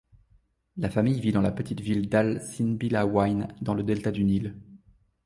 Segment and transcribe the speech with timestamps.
[0.77, 4.55] La famille vit dans la petite ville d'al-Sinbillawayn, dans le delta du Nil.